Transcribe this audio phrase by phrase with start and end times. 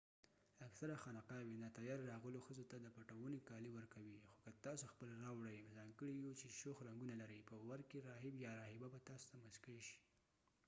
[0.67, 5.57] اکثره خانقاوې ناتیارې راغلو ښځو ته د پټووني کالي ورکوي خو که تاسو خپل راوړئ
[5.75, 9.37] ځانګړی یو چې شوخ رنګونه لري په ور کې راهب یا راهبه به تاسو ته
[9.45, 9.99] مسکۍ شي